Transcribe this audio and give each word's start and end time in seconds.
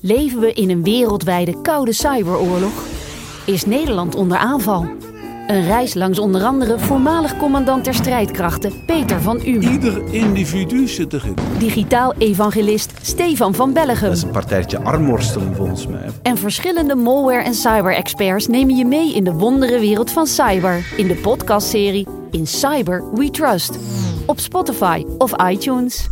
Leven 0.00 0.40
we 0.40 0.52
in 0.52 0.70
een 0.70 0.82
wereldwijde 0.82 1.60
koude 1.62 1.92
cyberoorlog? 1.92 2.72
Is 3.46 3.64
Nederland 3.64 4.14
onder 4.14 4.36
aanval? 4.36 4.86
Een 5.46 5.64
reis 5.64 5.94
langs 5.94 6.18
onder 6.18 6.42
andere 6.42 6.78
voormalig 6.78 7.36
commandant 7.36 7.84
der 7.84 7.94
strijdkrachten 7.94 8.84
Peter 8.86 9.20
van 9.20 9.36
Uhm. 9.36 9.60
Ieder 9.60 10.14
individu 10.14 10.88
zit 10.88 11.12
erin. 11.12 11.34
Digitaal 11.58 12.14
evangelist 12.18 12.92
Stefan 13.02 13.54
van 13.54 13.72
Bellegem. 13.72 14.08
Dat 14.08 14.16
is 14.16 14.22
een 14.22 14.30
partijtje 14.30 14.80
armworstelen 14.80 15.54
volgens 15.54 15.86
mij. 15.86 16.10
En 16.22 16.38
verschillende 16.38 16.94
malware- 16.94 17.42
en 17.42 17.54
cyber-experts 17.54 18.46
nemen 18.46 18.76
je 18.76 18.84
mee 18.84 19.14
in 19.14 19.24
de 19.24 19.32
wondere 19.32 19.78
wereld 19.78 20.10
van 20.10 20.26
cyber. 20.26 20.86
In 20.96 21.06
de 21.06 21.14
podcastserie 21.14 22.06
In 22.30 22.46
Cyber 22.46 23.04
We 23.14 23.30
Trust. 23.30 23.78
Op 24.26 24.40
Spotify 24.40 25.04
of 25.18 25.32
iTunes. 25.50 26.08